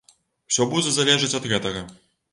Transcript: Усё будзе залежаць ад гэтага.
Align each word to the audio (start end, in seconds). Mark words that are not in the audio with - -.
Усё 0.53 0.65
будзе 0.71 0.95
залежаць 0.95 1.33
ад 1.41 1.45
гэтага. 1.53 1.85